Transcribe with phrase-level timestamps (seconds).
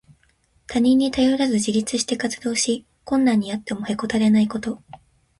[0.65, 4.81] 他人に頼らず自立して活動し、困難にあってもへこたれないこと。